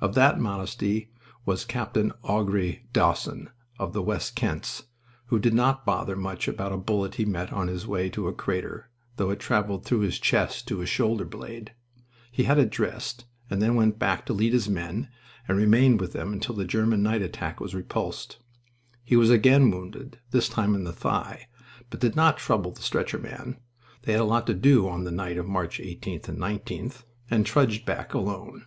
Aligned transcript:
Of 0.00 0.14
that 0.14 0.40
modesty 0.40 1.10
was 1.44 1.66
Capt. 1.66 1.96
Augrere 1.98 2.80
Dawson, 2.94 3.50
of 3.78 3.92
the 3.92 4.00
West 4.00 4.34
Kents, 4.34 4.84
who 5.26 5.38
did 5.38 5.52
not 5.52 5.84
bother 5.84 6.16
much 6.16 6.48
about 6.48 6.72
a 6.72 6.78
bullet 6.78 7.16
he 7.16 7.26
met 7.26 7.52
on 7.52 7.68
his 7.68 7.86
way 7.86 8.08
to 8.08 8.26
a 8.26 8.32
crater, 8.32 8.88
though 9.16 9.28
it 9.28 9.38
traveled 9.38 9.84
through 9.84 9.98
his 10.00 10.18
chest 10.18 10.66
to 10.68 10.78
his 10.78 10.88
shoulder 10.88 11.26
blade. 11.26 11.72
He 12.32 12.44
had 12.44 12.58
it 12.58 12.70
dressed, 12.70 13.26
and 13.50 13.60
then 13.60 13.74
went 13.74 13.98
back 13.98 14.24
to 14.24 14.32
lead 14.32 14.54
his 14.54 14.66
men, 14.66 15.10
and 15.46 15.58
remained 15.58 16.00
with 16.00 16.14
them 16.14 16.32
until 16.32 16.54
the 16.54 16.64
German 16.64 17.02
night 17.02 17.20
attack 17.20 17.60
was 17.60 17.74
repulsed. 17.74 18.38
He 19.04 19.14
was 19.14 19.28
again 19.28 19.70
wounded, 19.70 20.18
this 20.30 20.48
time 20.48 20.74
in 20.74 20.84
the 20.84 20.92
thigh, 20.94 21.48
but 21.90 22.00
did 22.00 22.16
not 22.16 22.38
trouble 22.38 22.70
the 22.70 22.80
stretcher 22.80 23.18
men 23.18 23.58
(they 24.04 24.12
had 24.12 24.22
a 24.22 24.24
lot 24.24 24.46
to 24.46 24.54
do 24.54 24.88
on 24.88 25.04
the 25.04 25.10
night 25.12 25.36
of 25.36 25.46
March 25.46 25.80
18th 25.80 26.28
and 26.30 26.38
19th), 26.38 27.02
and 27.30 27.44
trudged 27.44 27.84
back 27.84 28.14
alone. 28.14 28.64